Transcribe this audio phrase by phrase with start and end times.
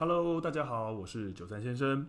[0.00, 2.08] Hello，大家好，我是九三先生，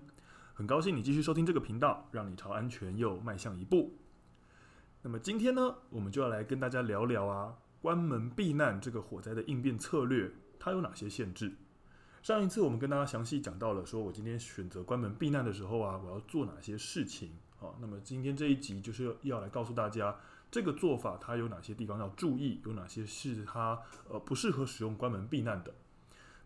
[0.53, 3.97] 很高兴你继续收听这个频道，让你朝安全又迈向一步。
[5.01, 11.51] 那么今天呢，我们就要来跟大家聊聊啊，关门避难这个火灾的应变策略，它有哪些限制？
[12.23, 17.31] 上一次我们跟大家详细讲到了，说我今天选择关门避难的时候啊，我要做哪些事情？
[17.59, 20.15] 啊，那么今天这一集就是要来告诉大家，
[20.49, 23.77] 这个做法它有哪些地方要注意，有哪些是它
[24.07, 25.73] 呃不适合使用关门避难的。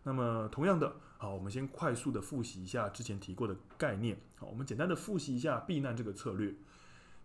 [0.08, 4.16] 那么，同样的，好，我们先快速的复习一下之前提过的概念。
[4.36, 6.54] 好，我们简单的复习一下避难这个策略。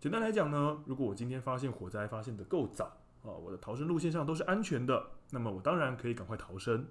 [0.00, 2.86] 简单来讲呢，如果我今天发现火灾发现得够早，
[3.22, 6.84] 啊，我的逃生路线上都是安全的，那么我当然可以赶快逃生。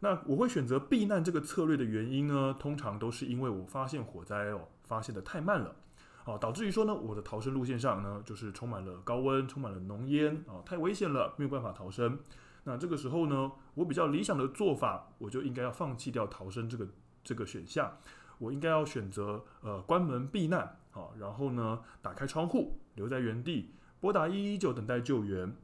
[0.00, 5.74] 那我会选择避难这个策略的原因呢，通常都是因为我发现火灾哦，发现得太慢了，
[6.26, 12.18] 啊，导致于说呢，我的逃生路线上呢，就是充满了高温，充满了浓烟，啊，太危险了，没有办法逃生。
[12.68, 16.88] 那这个时候呢，我比较理想的做法，我就应该要放弃掉逃生这个
[17.22, 17.96] 这个选项，
[18.38, 25.54] 我应该要选择呃关门避难，啊，然后呢打开窗户，留在原地，拨打一一九等待救援，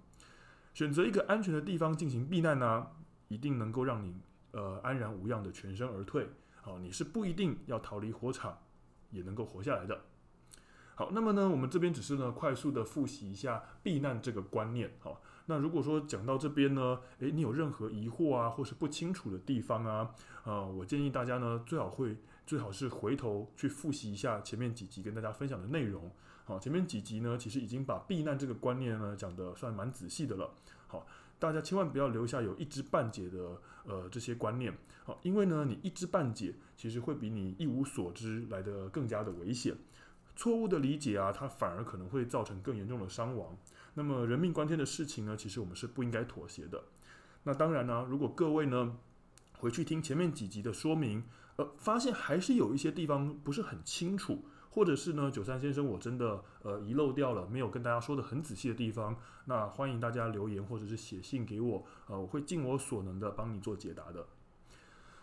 [0.72, 2.86] 选择一个安全的地方进行避难呢、
[3.26, 4.20] 一定能够让你
[4.52, 6.28] 呃安然无恙的全身而退，
[6.60, 8.58] 好，你是不一定要逃离火场，
[9.10, 10.02] 也能够活下来的。
[10.94, 14.92] 好，那么呢，我们这边只是呢快速的复习一下避难这个观念。
[15.00, 26.10] 好，那如果说讲到这边呢，诶，你有任何疑惑啊，或是不清楚的地方啊，呃，我建议大家呢最好会最好是回头去复习一下前面几集跟大家分享的内容。
[26.44, 30.50] 好，前面几集呢其实已经把避难这个观念呢讲得算蛮仔细的了。
[30.86, 31.06] 好，
[31.38, 34.72] 大家千万不要留下有一知半解的呃这些观念。
[35.04, 39.76] 好，因为呢你一知半解，其实会比你一无所知来得更加的危险。
[40.34, 43.56] 错误的理解啊，它反而可能会造成更严重的伤亡。
[43.94, 46.82] 那么人命关天的事情呢，其实我们是不应该妥协的。
[47.44, 48.96] 那当然呢、如果各位呢
[49.58, 51.24] 回去听前面几集的说明，
[51.56, 64.26] 呃，发现还是有一些地方不是很清楚，或者是呢九三先生我真的呃遗漏掉了，没有跟大家说的很仔细的地方，那欢迎大家留言或者是写信给我，呃，我会尽我所能的帮你做解答的。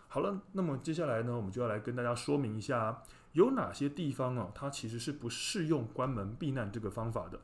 [0.08, 3.02] 好了，那么接下来呢，我们就要来跟大家说明一下，
[3.32, 7.40] 有哪些地方啊，它其实是不适用关门避难这个方法的。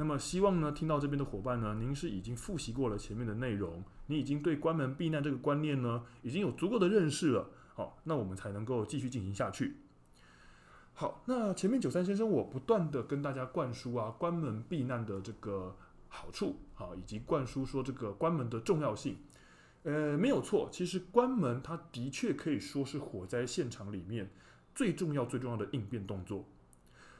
[0.00, 7.50] 那么希望呢，听到这边的伙伴呢，您是已经复习过了前面的内容，你已经对关门避难这个观念呢，已经有足够的认识了。
[7.74, 9.78] 好，那我们才能够继续进行下去。
[10.94, 15.76] 好，那前面九三先生我不断的跟大家灌输啊，关门避难的这个
[16.06, 19.16] 好处，好，以及灌输说这个关门的重要性。
[19.82, 24.30] 呃，没有错，其实关门它的确可以说是火灾现场里面
[24.76, 26.44] 最重要、最重要的应变动作。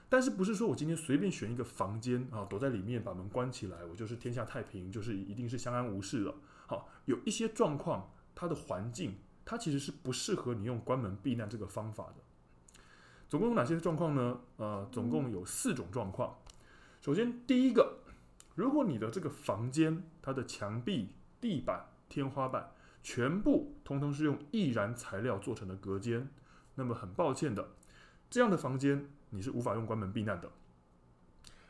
[0.08, 6.34] 但是不是说我今天随便选一个房间啊，躲在里面把门关起来，我就是天下太平，就是一定是相安无事了。
[6.66, 12.22] 好，有一些状况，它的环境它其实是不适合你用关门避难这个方法的。
[13.28, 14.40] 总共有哪些状况呢？
[14.56, 16.38] 呃，总共有四种状况。
[17.02, 17.98] 首先，第一个，
[18.54, 26.30] 如果你的这个房间它的墙壁、地板天花板全部通通是用易燃材料做成的隔间，
[26.76, 27.68] 那么很抱歉的，
[28.30, 30.50] 这样的房间你是无法用关门避难的。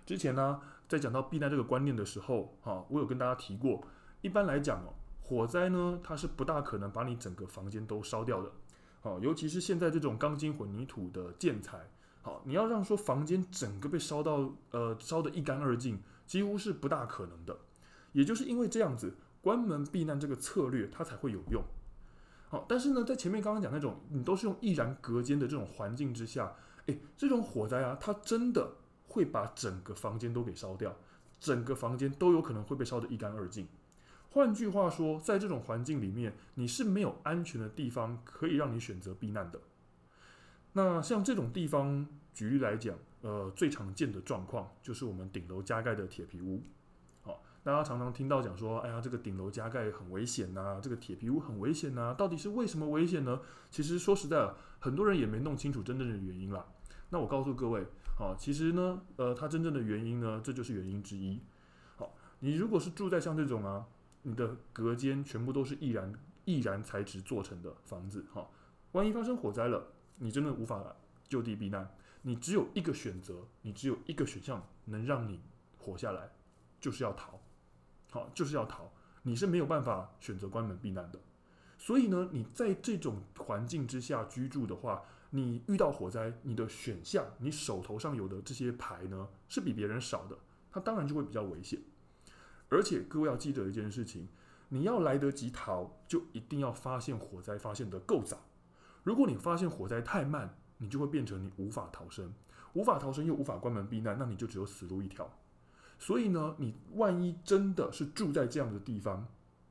[0.07, 3.83] 之前呢，在讲到避难这个观念的时候，哈，我有跟大家提过，
[4.21, 8.53] 一般来讲哦，火灾呢，它是不大可能把你整个房间都烧掉的，
[9.01, 11.89] 好，尤其是现在这种钢筋混凝土的建材，
[12.23, 17.59] 好，你要让说房间整个被烧到呃烧得一干二净，几乎是不大可能的。
[18.13, 19.15] 也就是因为这样子。
[19.41, 21.63] 关门避难这个策略，它才会有用。
[22.49, 26.53] 好，但是呢，在前面刚刚讲那种你都是用易燃隔间的这种环境之下，
[26.89, 28.73] 诶，这种火灾啊，它真的
[29.07, 30.97] 会把整个房间都给烧掉，
[31.39, 33.69] 整个房间都有可能会被烧得一干二净。
[34.31, 39.61] 换句话说，在这种环境里面，你是没有安全的地方可以让你选择避难的。
[40.75, 46.63] 那像这种地方，举例来讲，呃，最常见的状况就是我们顶楼加盖的铁皮屋。
[47.23, 53.41] 好大家常常听到讲说，哎呀，这个顶楼加盖很危险呐，这个铁皮屋很危险呐，到底是为什么危险呢？
[53.71, 56.67] 其实说实在的，很多人也没弄清楚真正的原因啦。
[57.11, 61.41] 那我告诉各位，好，其实呢，呃，它真正的原因呢，这就是原因之一。
[61.97, 63.87] 好，你如果是住在像这种啊，
[64.23, 66.13] 你的隔间全部都是易燃
[66.45, 68.49] 易燃材质做成的房子，哈，
[68.93, 69.87] 万一发生火灾了，
[70.19, 70.97] 你真的无法
[71.29, 71.91] 就地避难，
[72.23, 75.41] 你只有一个选择，你只有一个选项能让你
[75.79, 76.31] 活下来，
[76.81, 77.41] 就是要逃。
[78.11, 78.91] 好，就是要逃，
[79.23, 81.19] 你是没有办法选择关门避难的。
[81.79, 90.39] 所以呢，你在这种环境之下居住的话，你遇到火灾，你的选项，你手头上有的这些牌呢，是比别人少的，
[90.71, 91.81] 它当然就会比较危险。
[92.71, 94.29] 而且各位要记得一件事情，
[94.69, 98.39] 你要来得及逃，就一定要发现火灾发现的够早，
[99.03, 102.33] 如果你发现火灾太慢，你就会变成你无法逃生，
[102.73, 105.31] 无法逃生又无法关门避难，那你就只有死路一条。
[105.99, 109.27] 所以呢，你万一真的是住在这样的地方，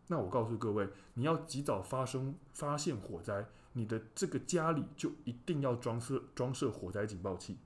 [0.08, 7.58] 那我告诉各位，你要及早发生发现火灾，你的这个家里就一定要装设装设火灾警报器。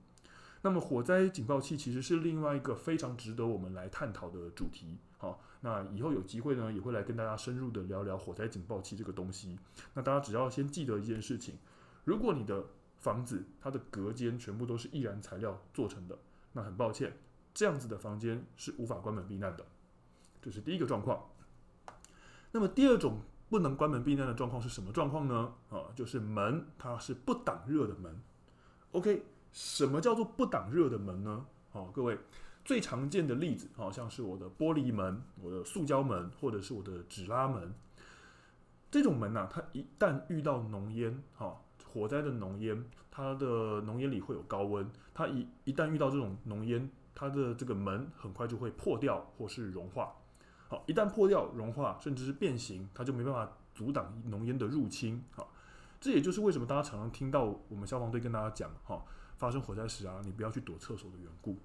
[0.62, 4.98] 那么火灾警报器其实是另外一个非常值得我们来探讨的主题。
[5.18, 9.58] 好，那以后有机会呢，也会来跟大家深入的聊聊火灾警报器这个东西。
[9.94, 11.56] 那大家只要先记得一件事情：
[12.04, 12.64] 如果你的
[12.96, 16.18] 房子它的隔间全部都是易燃材料做成的，
[16.52, 17.16] 那很抱歉，
[17.54, 19.64] 这样子的房间是无法关门避难的。
[20.40, 21.24] 这是第一个状况。
[22.52, 23.20] 那么第二种
[23.50, 25.52] 不能关门避难的状况是什么状况呢？
[25.70, 28.22] 啊，就是门它是不挡热的门。
[28.92, 29.24] OK。
[29.54, 31.44] 什么叫做不挡热的门呢？
[31.72, 32.18] 好，各位
[32.64, 37.74] 最常见的例子，好像是我的玻璃门、我的塑胶门，或者是我的纸拉门。
[38.90, 50.14] 这种门呐，它一旦遇到浓烟，哈，火灾的浓烟，它的浓烟里会有高温，它一一旦遇到这种浓烟，它的这个门很快就会破掉或是融化。
[50.72, 55.22] 好，一旦破掉、融化，甚至是变形，它就没办法阻挡浓烟的入侵。
[55.32, 55.52] 好，
[56.00, 59.04] 这也就是为什么大家常常听到我们消防队跟大家讲，哈。
[59.36, 61.58] 发生火灾时啊，你不要去躲厕所的缘故。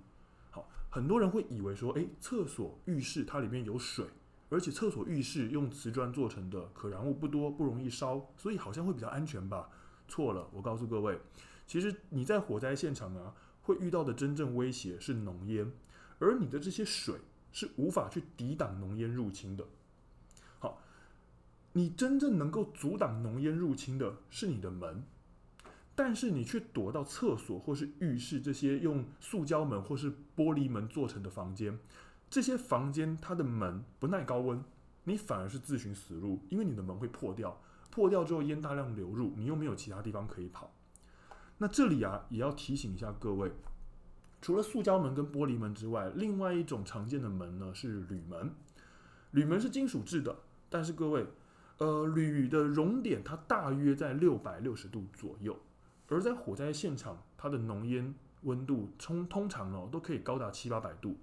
[0.49, 4.05] 好，很多人会以为说，诶，厕所、浴室它里面有水，
[4.49, 9.69] 而且厕所、浴室用瓷砖做成的，可燃物不多，不容易烧，所以好像会比较安全吧？
[10.07, 11.17] 错了，我告诉各位，
[11.65, 15.71] 其实你在火灾现场啊，会遇到的真正威胁是浓烟，
[16.17, 17.19] 而你的这些水
[17.57, 19.65] 是无法去抵挡浓烟入侵的。
[20.59, 20.79] 好，
[21.73, 25.03] 你真正能够阻挡浓烟入侵的是你的门。
[25.95, 31.79] 但是你却躲到厕所或是浴室这些用塑胶门或是玻璃门做成的房间，
[32.29, 34.63] 这些房间它的门不耐高温，
[35.05, 37.59] 你反而是自寻死路，因为你的门会破掉，
[37.89, 40.71] 破掉之后烟大量流入，你又没有其他地方可以跑。
[41.57, 43.51] 那这里啊也要提醒一下各位，
[44.41, 48.51] 除了塑胶门跟玻璃门之外，另外一种常见的门呢是铝门，
[49.31, 50.35] 铝门是金属制的，
[50.69, 51.25] 但是各位，
[51.79, 55.57] 呃，铝的熔点它大约在六百六十度左右。
[56.09, 61.17] 而在火灾现场，它的浓烟温度通通常哦都可以高达七八百度，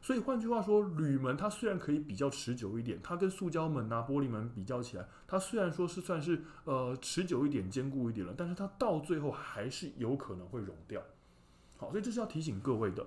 [0.00, 11.02] 所以换句话说，铝门它虽然可以比较持久一点，它跟塑胶门啊、玻璃门比较起来，它虽然说是算是呃持久一点、坚固一点了，但是它到最后还是有可能会熔掉。
[11.80, 13.06] 好，所以这是要提醒各位的。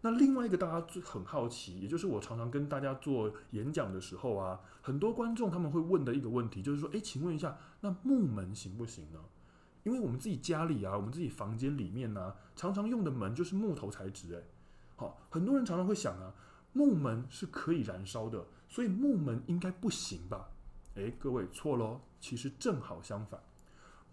[0.00, 9.20] 那另外一个大家就很好奇，也就是我常常跟大家做演讲的时候啊，很多观众他们会问的一个问题，就是说，诶，请问一下，那木门行不行呢？
[9.84, 14.42] 因为我们自己家里啊，我们自己房间里面呢、常常用的门就是木头材质，诶，
[14.96, 16.34] 好，很多人常常会想啊，
[16.72, 20.48] 木门是可以燃烧的，所以木门应该不行吧？
[20.96, 23.40] 诶，各位错喽，其实正好相反，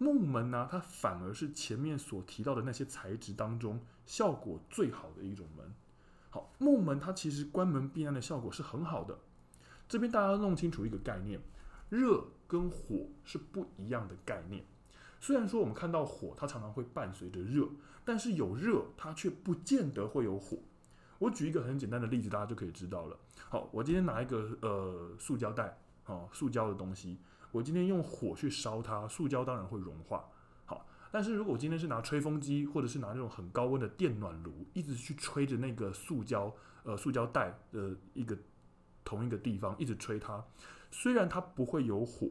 [0.02, 5.74] 木门呢、它反而是前面所提到的那些材质当中效果最好的一种门。
[6.30, 9.18] 好，木门它其实关门避难的效果是很好的。
[9.86, 11.38] 这边大家要弄清楚一个概念，
[11.90, 14.64] 热跟火是不一样的概念。
[15.20, 17.68] 虽然说我们看到火，它常常会伴随着热，
[18.02, 20.56] 但是有热，它却不见得会有火。
[21.18, 23.18] 我举一个很简单的例子，大家就可以知道了。
[23.50, 25.76] 好，我今天拿一个呃塑胶袋，
[26.06, 27.18] 哦，塑胶的东西，
[27.52, 30.28] 我今天用火去烧它，塑胶当然会融化。
[30.66, 36.54] 好，但是如果我今天是拿吹风机，或者是拿那种很高温的电暖炉，一直去吹着那个塑胶
[36.84, 38.36] 呃塑胶袋的一个
[39.04, 40.44] 同一个地方，一直吹它，
[40.90, 42.28] 虽然它不会有火。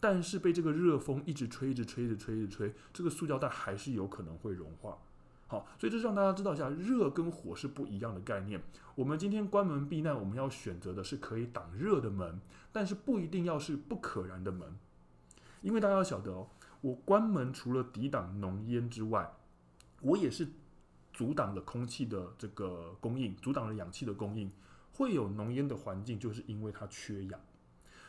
[0.00, 4.98] 但是被这个热风一直吹，一直吹，一直吹，一直吹，这个塑胶袋还是有可能会融化。
[5.54, 8.60] 好，所以这是让大家知道一下，热跟火是不一样的概念。
[8.96, 12.40] 我们今天关门避难，我们要选择的是可以挡热的门，
[12.72, 14.76] 但是不一定要是不可燃的门。
[15.62, 16.48] 因为大家要晓得哦，
[16.80, 19.32] 我关门除了抵挡浓烟之外，
[20.00, 20.48] 我也是
[21.12, 24.50] 阻挡了空气的这个供应，阻挡了氧气的供应。
[24.92, 27.40] 会有浓烟的环境，就是因为它缺氧。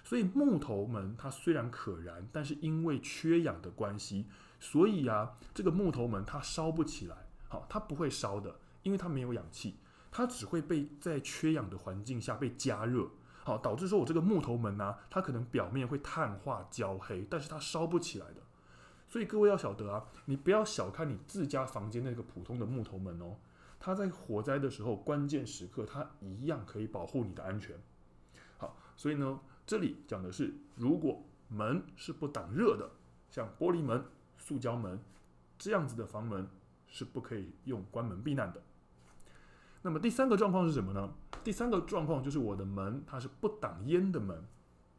[0.04, 4.28] 所以木头门它虽然可燃，但是因为缺氧的关系，
[4.60, 7.25] 所以啊，这个木头门它烧不起来，
[7.70, 9.76] 它不会烧的，因为它没有氧气，
[10.12, 13.08] 它只会被在缺氧的环境下被加热，
[13.44, 18.42] 好，导致说我这个木头门呢，它可能表面会碳化焦黑，但是它烧不起来的。
[19.08, 23.38] 所以各位要晓得啊，你不要小看你自家房间那个普通的木头门哦，
[23.80, 27.76] 它在火灾的时候关键时刻，它一样可以保护你的安全。
[28.58, 29.40] 好，所以呢。
[29.68, 32.88] 这里讲的是，如果门是不挡热的，
[33.32, 34.06] 像玻璃门、
[34.38, 35.00] 塑胶门
[35.58, 36.48] 这样子的房门
[36.88, 38.62] 是不可以用关门避难的。
[39.82, 41.14] 那么第三个状况是什么呢？
[41.44, 44.44] 第三个状况就是我的门它是不挡烟的门。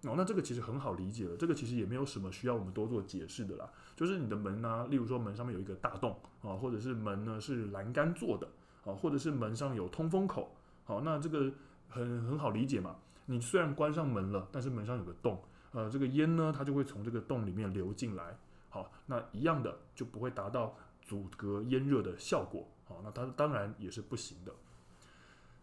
[0.02, 3.68] 哦，那这个其实很好理解了，这个其实也没有什么需要我们多做解释的啦。
[3.96, 8.46] 就是你的门呢、例如说门上面有一个大洞啊，或者是门呢是栏杆做的
[8.84, 11.50] 啊，或者是门上有通风口，好，那这个
[11.88, 12.96] 很很好理解嘛。
[13.24, 18.38] 你虽然关上门了，但是门上有个洞，呃，这个烟呢它就会从这个洞里面流进来，
[18.68, 20.76] 好，那一样的就不会达到
[21.06, 24.52] 阻隔烟热的效果，好，那它当然也是不行的。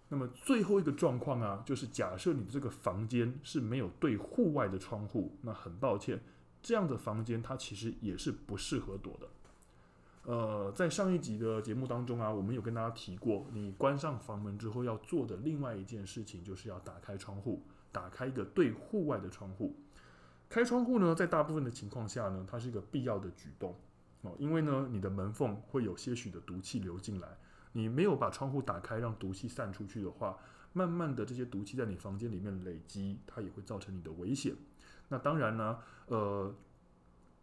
[0.09, 6.19] 那么最后一个状况啊，就是假设你的这个房间是没有对户外的窗户，那很抱歉，
[6.62, 9.27] 这样的房间它其实也是不适合躲的。
[10.25, 19.75] 呃，在上一集的节目当中啊，我们有跟大家提过，你关上房门之后要做的另外一件事情，就是要打开窗户，打开一个对户外的窗户。
[20.47, 23.75] 开窗户呢，在大部分的情况下呢，它是一个必要的举动
[24.23, 27.37] 哦，因为呢，你的门缝会有些许的毒气流进来。
[27.75, 30.37] 你没有把窗户打开，让毒气散出去的话，
[30.73, 34.55] 慢慢的这些毒气在你房间里面累积，它也会造成你的危险。
[35.09, 36.55] 那当然呢，呃，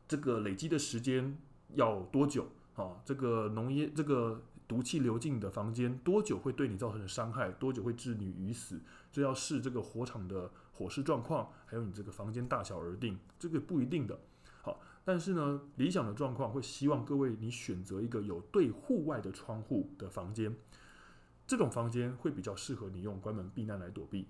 [0.06, 1.37] 这个累积的时间
[1.75, 2.46] 要多久？
[2.76, 7.50] 啊，这个浓烟，这个毒气流进你的房间多久会对你造成伤害？
[7.50, 8.80] 多久会致你于死？
[9.10, 13.18] 这要视这个火场的火势状况，还有你这个房间大小而定。
[13.38, 14.18] 这个不一定的。
[14.62, 14.80] 好。
[15.04, 20.54] 但是呢，理想的状况会希望各位你选择一个有对户外的窗户的房间，
[21.47, 24.28] 这种房间会比较适合你用关门避难来躲避。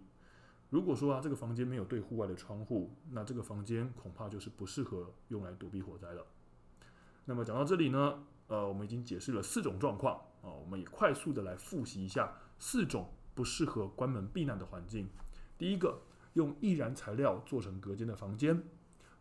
[0.71, 6.25] 如果说啊，这个房间没有对户外的窗户，那这个房间恐怕就是不适合用来躲避火灾了。
[7.25, 15.09] 那么讲到这里呢，呃，我们已经解释了四种状况啊，我们也快速的来复习一下四种不适合关门避难的环境。
[15.59, 16.01] 第一个，
[16.35, 18.57] 用易燃材料做成隔间的房间；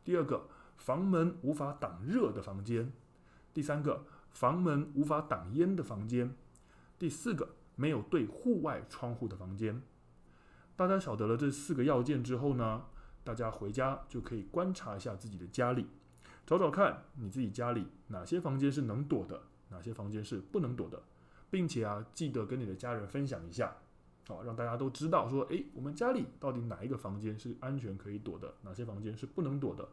[0.05, 0.47] 第二个，
[0.79, 2.91] 房门无法挡热的房间，
[3.53, 6.33] 第三个，房门无法挡烟的房间，
[6.97, 9.81] 第四个，没有对户外窗户的房间。
[10.77, 12.85] 大家晓得了这四个要件之后呢，
[13.25, 15.85] 大家回家就可以观察一下自己的家里，
[16.47, 21.03] 找找看你自己家里哪些房间是能躲的，哪些房间是不能躲的，
[21.51, 23.75] 并且啊，记得跟你的家人分享一下，
[24.29, 29.85] 好，让大家都知道说，诶，我们家里到底哪一个房间是安全可以躲的，哪些房间是不能躲的。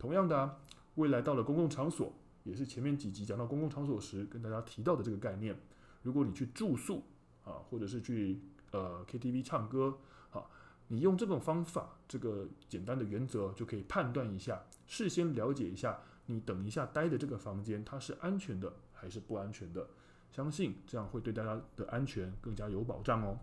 [0.00, 0.56] 同样的啊，
[0.94, 2.10] 未来到了公共场所，
[2.42, 5.54] 也是前面几集讲到公共场所时跟大家提到的这个概念。
[6.02, 7.04] 如果你去住宿
[7.44, 8.40] 啊，或者是去
[8.70, 9.98] 呃 KTV 唱歌，
[10.30, 10.42] 啊，
[10.88, 19.86] 你用这种方法，这个简单的原则就可以判断一下，事先了解一下，你等一下待的这个房间它是安全的还是不安全的。
[20.32, 23.38] 相信这样会对大家的安全更加有保障哦。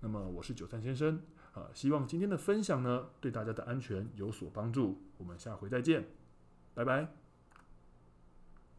[0.00, 1.22] 那么我是九三先生。
[1.54, 4.98] 啊，希望今天的分享呢，对大家的安全有所帮助。
[5.18, 6.04] 我们下回再见，
[6.74, 7.25] 拜拜。